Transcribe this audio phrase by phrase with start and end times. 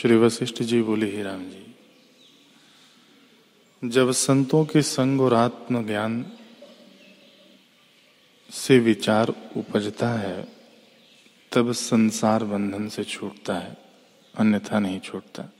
[0.00, 1.74] श्री वशिष्ठ जी बोले, ही राम जी,
[3.84, 6.26] जब संतों के संग और आत्मज्ञान
[8.50, 10.48] से विचार उपजता है,
[11.52, 13.76] तब संसार बंधन से छूटता है,
[14.38, 15.52] अन्यथा नहीं छूटता।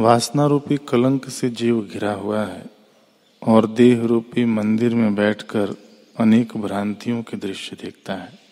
[0.00, 2.70] वासना रूपी कलंक से जीव घिरा हुआ है
[3.42, 5.74] और देह रूपी मंदिर में बैठकर
[6.18, 8.47] अनेक भ्रांतियों के दृश्य देखता है।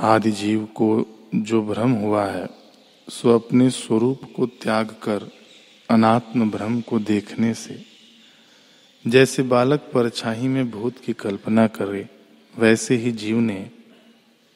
[0.00, 2.48] आदि जीव को जो भ्रम हुआ है,
[3.08, 5.30] सो अपने स्वरूप को त्याग कर
[5.90, 7.84] अनात्म भ्रम को देखने से,
[9.06, 12.08] जैसे बालक परछाई में भूत की कल्पना करे,
[12.58, 13.70] वैसे ही जीव ने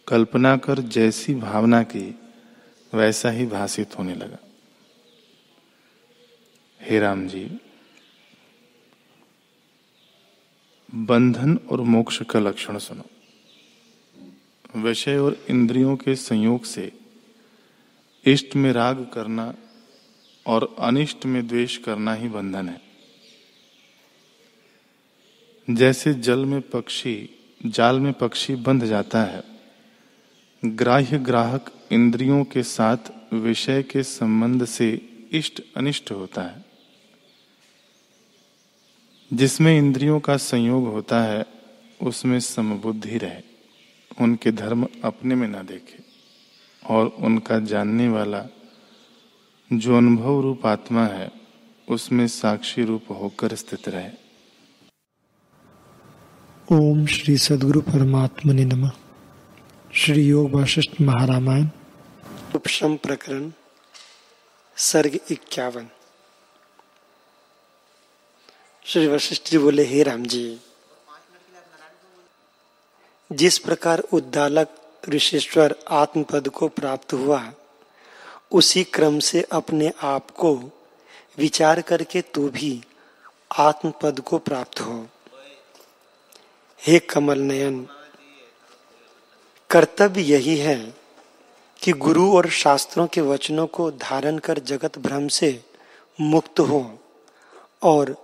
[0.08, 2.18] कल्पना कर जैसी भावना की,
[2.94, 4.38] वैसा ही भाषित होने लगा।
[6.80, 7.58] हे राम जी
[10.94, 13.04] बंधन और मोक्ष का लक्षण सुनो।
[14.76, 16.92] विषय और इंद्रियों के संयोग से
[18.24, 19.54] इष्ट में राग करना
[20.46, 22.80] और अनिष्ट में द्वेष करना ही बंधन है।
[25.70, 27.30] जैसे जल में पक्षी,
[27.66, 29.42] जाल में पक्षी बंध जाता है,
[30.64, 32.96] ग्राह्य ग्राहक इंद्रियों के साथ
[33.34, 36.64] विषय के संबंध से इष्ट अनिष्ट होता है।
[39.32, 41.46] जिसमें इंद्रियों का संयोग होता है,
[42.02, 43.53] उसमें समबुद्धि रहे।
[44.20, 46.02] उनके धर्म अपने में ना देखे
[46.94, 48.44] और उनका जानने वाला
[49.72, 51.30] जो अनुभव रूप आत्मा है
[51.88, 54.10] उसमें साक्षी रूप होकर स्थित रहे।
[56.72, 58.90] ओम श्री सदगुरु परमात्मा ने नम।
[59.94, 61.68] श्री योग वशिष्ठ महारामायण।
[62.54, 63.52] उपशम प्रकरण
[64.76, 65.88] सर्ग इक्यावन।
[68.84, 70.60] श्री वशिष्ठ जी बोले हे राम जी
[73.32, 74.68] जिस प्रकार उद्दालक
[75.08, 77.52] ऋषेश्वर आत्मपद को प्राप्त हुआ,
[78.52, 80.54] उसी क्रम से अपने आप को
[81.38, 82.84] विचार करके तू भी
[83.58, 85.06] आत्मपद को प्राप्त हो।
[86.86, 87.88] हे कमल नयन
[89.70, 90.94] कर्तव्य यही है
[91.82, 95.64] कि गुरु और शास्त्रों के वचनों को धारण कर जगत भ्रम से
[96.20, 96.98] मुक्त हो
[97.82, 98.16] और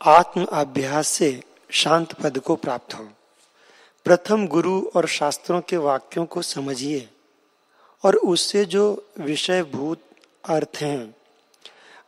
[0.00, 3.08] आत्म अभ्यास से शांत पद को प्राप्त हो।
[4.04, 7.08] प्रथम गुरु और शास्त्रों के वाक्यों को समझिए
[8.04, 10.00] और उससे जो विषय भूत
[10.44, 11.14] अर्थ हैं,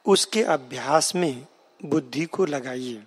[0.06, 1.47] उसके अभ्यास में
[1.84, 3.03] बुद्धि को लगाइए।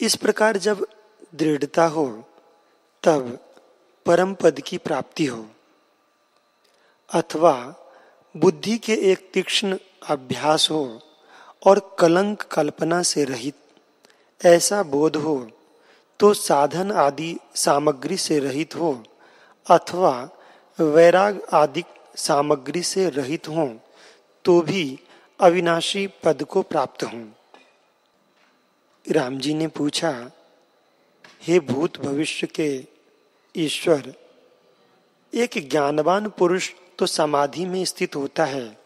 [0.00, 0.86] इस प्रकार जब
[1.34, 2.24] दृढ़ता हो,
[3.02, 3.38] तब
[4.06, 5.46] परम पद की प्राप्ति हो,
[7.14, 7.74] अथवा
[8.36, 11.00] बुद्धि के एक तीक्ष्ण अभ्यास हो
[11.66, 13.54] और कलंक कल्पना से रहित
[14.44, 15.50] ऐसा बोध हो
[16.22, 18.90] तो साधन आदि सामग्री से रहित हो,
[19.66, 20.28] अथवा
[20.78, 21.82] वैराग आदि
[22.16, 23.66] सामग्री से रहित हो
[24.44, 24.98] तो भी
[25.40, 27.24] अविनाशी पद को प्राप्त हों।
[29.06, 30.10] राम जी ने पूछा,
[31.42, 32.68] हे भूत भविष्य के
[33.54, 34.12] ईश्वर,
[35.32, 38.76] एक ज्ञानवान पुरुष तो समाधि में स्थित होता है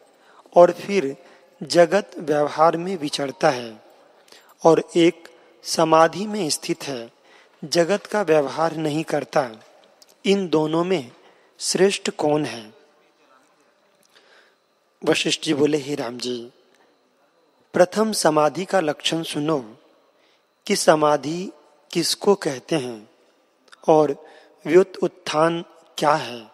[0.57, 1.17] और फिर
[1.61, 3.83] जगत व्यवहार में विचरता है
[4.63, 5.29] और एक
[5.65, 7.16] समाधि में स्थित है।
[7.67, 9.51] जगत का व्यवहार नहीं करता,
[10.25, 11.13] इन दोनों में
[11.59, 12.75] श्रेष्ठ कौन है?
[15.05, 16.53] वशिष्ठ जी बोले, हे राम जी,
[17.73, 19.79] प्रथम समाधि का लक्षण सुनो
[20.67, 21.53] कि समाधि
[21.93, 23.11] किसको कहते हैं
[23.89, 24.27] और
[24.67, 25.65] व्युत उत्थान
[25.99, 26.51] क्या है?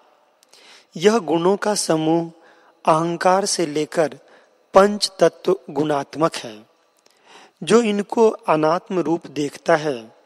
[0.97, 2.33] यह गुणों का समूह
[2.85, 4.19] अहंकार से लेकर
[4.75, 6.67] पंच तत्व गुणात्मक है,
[7.63, 10.22] जो इनको अनात्म रूप देखता है।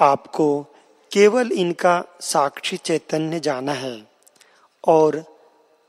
[0.00, 0.62] आपको
[1.12, 4.06] केवल इनका साक्षी चैतन्य जाना है
[4.84, 5.24] और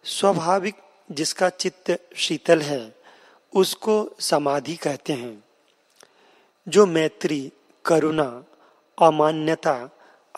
[0.03, 0.75] स्वाभाविक
[1.11, 2.95] जिसका चित्त शीतल है,
[3.55, 5.43] उसको समाधि कहते हैं।
[6.67, 7.51] जो मैत्री,
[7.85, 8.43] करुणा,
[9.01, 9.89] अमान्यता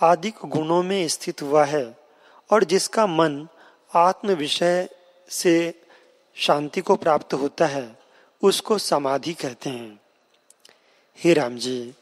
[0.01, 1.97] आदि गुणों में स्थित हुआ है
[2.51, 3.47] और जिसका मन
[3.95, 4.89] आत्म विषय
[5.29, 5.81] से
[6.35, 7.97] शांति को प्राप्त होता है,
[8.41, 9.99] उसको समाधि कहते हैं।
[11.23, 11.93] हे राम जी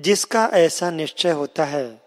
[0.00, 2.02] जिसका ऐसा निश्चय होता है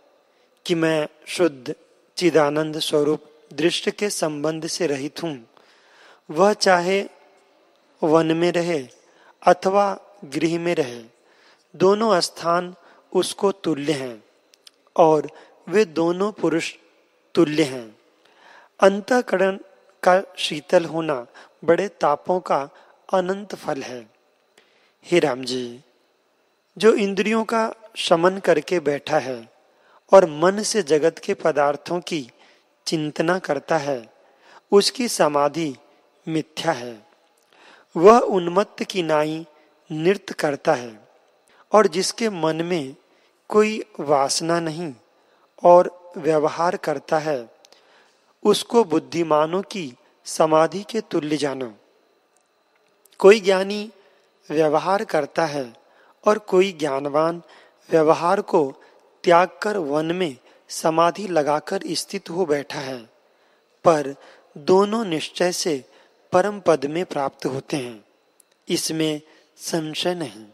[0.66, 1.76] कि मैं शुद्ध
[2.18, 5.50] चिदानंद स्वरूप दृष्ट के संबंध से रहित हूँ।
[6.30, 7.02] वह चाहे
[8.04, 8.88] वन में रहे
[9.48, 11.04] अथवा गृह में रहे,
[11.76, 12.76] दोनों स्थान
[13.14, 14.24] उसको तुल्य हैं
[14.96, 15.32] और
[15.70, 16.74] वे दोनों पुरुष
[17.36, 17.96] तुल्य हैं।
[18.80, 19.60] अंतकरण
[20.04, 21.28] का शीतल होना
[21.64, 22.70] बड़े तापों का
[23.14, 24.10] अनंत फल है।
[25.06, 25.82] हे राम जी।
[26.80, 29.50] जो इंद्रियों का शमन करके बैठा है
[30.14, 32.32] और मन से जगत के पदार्थों की
[32.86, 34.14] चिंतना करता है,
[34.72, 35.76] उसकी समाधि
[36.28, 37.08] मिथ्या है।
[37.98, 39.46] वह उन्मत्त की नाई
[39.92, 41.08] नृत्य करता है
[41.72, 42.96] और जिसके मन में
[43.50, 44.94] कोई वासना नहीं
[45.64, 47.50] और व्यवहार करता है,
[48.44, 49.94] उसको बुद्धिमानों की
[50.26, 51.74] समाधि के तुल्य जानो।
[53.20, 53.92] कोई ज्ञानी
[54.52, 55.79] व्यवहार करता है
[56.26, 57.42] और कोई ज्ञानवान
[57.90, 58.74] व्यवहार को
[59.24, 60.38] त्याग कर वन में
[60.70, 62.98] समाधि लगाकर स्थित हो बैठा है,
[63.86, 64.16] पर
[64.58, 65.84] दोनों निश्चय से
[66.32, 68.04] परम पद में प्राप्त होते हैं।
[68.70, 69.22] इसमें
[69.58, 70.46] संशय नहीं।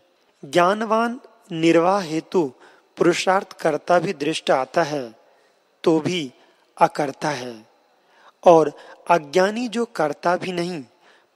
[0.44, 1.20] ज्ञानवान
[1.52, 2.52] निर्वाह हेतु
[2.98, 5.14] पुरुषार्थ करता भी दृष्ट आता है
[5.84, 6.34] तो भी
[6.78, 7.66] अकर्ता है।
[8.46, 8.72] और
[9.10, 10.84] अज्ञानी जो करता भी नहीं,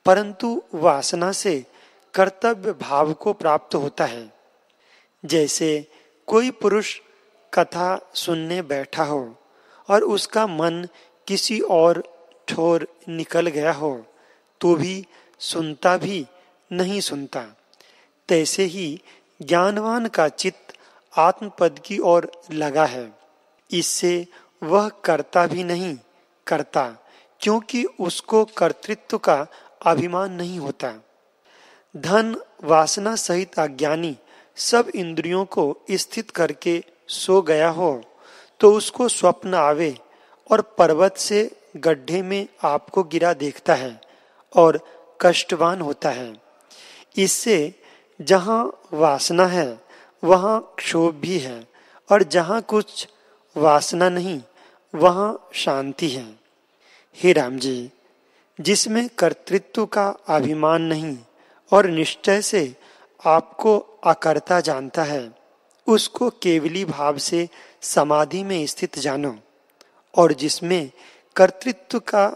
[0.05, 1.65] परंतु वासना से
[2.13, 4.31] कर्तव्य भाव को प्राप्त होता है।
[5.23, 5.87] जैसे
[6.27, 6.99] कोई पुरुष
[7.53, 9.21] कथा सुनने बैठा हो
[9.89, 10.87] और उसका मन
[11.27, 12.03] किसी और
[12.47, 13.91] ठोर निकल गया हो
[14.61, 15.05] तो भी
[15.39, 16.25] सुनता भी
[16.71, 17.45] नहीं सुनता।
[18.29, 19.01] तैसे ही
[19.41, 20.73] ज्ञानवान का चित्त
[21.13, 23.11] आत्मपद की ओर लगा है।
[23.69, 24.27] इससे
[24.63, 25.97] वह करता भी नहीं,
[26.47, 26.83] करता,
[27.41, 29.45] क्योंकि उसको कर्तृत्व का
[29.85, 30.93] अभिमान नहीं होता।
[31.95, 34.15] धन, वासना सहित अज्ञानी
[34.57, 38.01] सब इंद्रियों को स्थित करके सो गया हो
[38.59, 39.95] तो उसको स्वप्न आवे
[40.49, 43.99] और पर्वत से गड्ढे में आपको गिरा देखता है
[44.55, 44.79] और
[45.21, 46.33] कष्टवान होता है।
[47.17, 47.73] इससे
[48.19, 48.63] जहाँ
[48.93, 49.79] वासना है,
[50.23, 51.67] वहाँ क्षोभ भी है
[52.09, 53.07] और जहाँ कुछ
[53.55, 54.41] वासना नहीं,
[54.93, 56.25] वहाँ शांति है।
[57.17, 57.91] हे राम जी,
[58.59, 61.17] जिसमें कर्तृत्व का अभिमान नहीं
[61.71, 62.75] और निश्चय से
[63.25, 65.29] आपको अकर्ता जानता है।
[65.87, 67.47] उसको केवली भाव से
[67.81, 69.35] समाधि में स्थित जानो।
[70.13, 70.91] और जिसमें
[71.35, 72.27] कर्तृत्व का,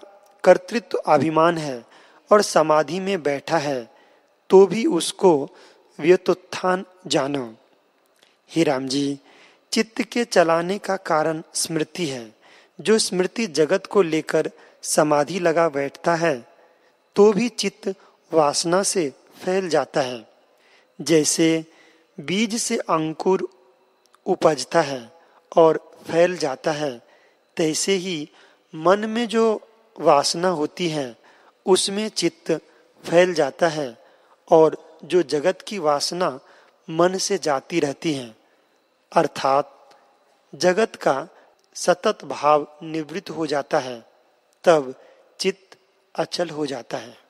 [0.43, 1.83] कर्तृत्व अभिमान है
[2.31, 3.89] और समाधि में बैठा है
[4.49, 5.49] तो भी उसको
[5.99, 7.53] व्यतुत्थान जानो।
[8.51, 9.19] ही राम जी,
[9.71, 12.35] चित्त के चलाने का कारण स्मृति है।
[12.81, 14.49] जो स्मृति जगत को लेकर
[14.83, 16.35] समाधि लगा बैठता है
[17.15, 17.93] तो भी चित्त
[18.31, 19.11] वासना से
[19.43, 20.27] फैल जाता है,
[21.01, 21.65] जैसे
[22.19, 23.47] बीज से अंकुर
[24.25, 25.11] उपजता है
[25.57, 27.01] और फैल जाता है,
[27.57, 28.29] तैसे ही
[28.75, 29.61] मन में जो
[29.99, 31.15] वासना होती है,
[31.65, 32.51] उसमें चित्त
[33.03, 33.97] फैल जाता है
[34.51, 36.39] और जो जगत की वासना
[36.89, 38.35] मन से जाती रहती है।
[39.11, 39.69] अर्थात
[40.55, 41.27] जगत का
[41.75, 43.99] सतत भाव निवृत्त हो जाता है,
[44.63, 44.93] तब
[45.39, 45.77] चित्त
[46.15, 47.22] अचल हो जाता है।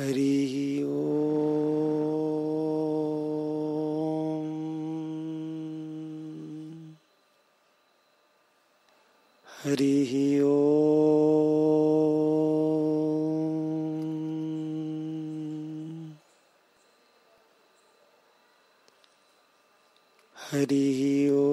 [0.00, 1.00] हरि ओ
[9.46, 10.54] हरि ओ
[20.36, 20.86] हरि
[21.30, 21.44] ओ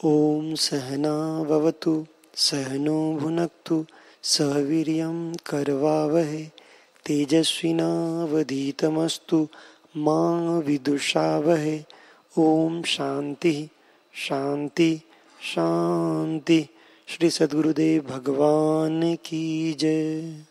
[0.00, 1.94] ॐ सहनावतु
[2.36, 3.86] सहनो भुनक्तु
[4.22, 6.50] सहवीर्यं करवावहे,
[7.06, 9.48] तेजस्विनावधीतमस्तु
[9.96, 11.84] मा विदुषावहे।
[12.38, 13.68] ओम शांति
[14.14, 15.00] शांति
[15.42, 16.68] शांति
[17.06, 20.44] श्री सदगुरुदेव भगवान की जय।